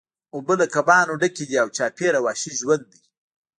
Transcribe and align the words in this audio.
اوبه 0.35 0.53
له 0.61 0.65
کبانو 0.73 1.13
ډکې 1.21 1.43
دي 1.49 1.55
او 1.63 1.67
چاپیره 1.77 2.19
وحشي 2.21 2.53
ژوند 2.59 2.83
دی 2.91 3.01